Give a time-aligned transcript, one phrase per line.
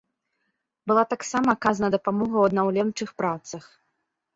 [0.93, 3.75] Была таксама аказана дапамога ў аднаўленчых працах.